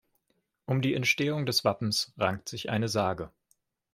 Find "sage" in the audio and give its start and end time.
2.89-3.29